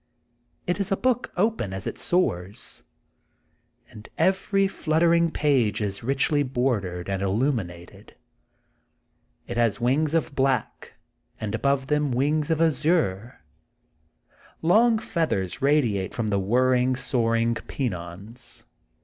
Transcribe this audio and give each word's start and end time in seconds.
It 0.65 0.79
is 0.79 0.91
a 0.91 0.97
book 0.97 1.31
open 1.37 1.73
as 1.73 1.85
it 1.85 1.99
soars, 1.99 2.81
and 3.91 4.09
every 4.17 4.67
flutter 4.67 5.13
ing 5.13 5.29
page 5.29 5.79
is 5.79 6.01
richly 6.03 6.41
bordered 6.41 7.07
and 7.07 7.21
illuminated. 7.21 8.15
It 9.45 9.57
has 9.57 9.79
wings 9.79 10.15
of 10.15 10.33
black, 10.33 10.95
and 11.39 11.53
above 11.53 11.85
them 11.85 12.09
wings 12.09 12.49
of 12.49 12.59
azure. 12.63 13.41
Long 14.63 14.97
feathers 14.97 15.61
radiate 15.61 16.15
from 16.15 16.29
the 16.29 16.39
whirring, 16.39 16.95
soaring 16.95 17.53
pennons. 17.53 18.65